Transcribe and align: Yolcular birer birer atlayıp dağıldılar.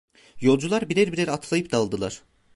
Yolcular 0.39 0.89
birer 0.89 1.11
birer 1.13 1.27
atlayıp 1.27 1.71
dağıldılar. 1.71 2.21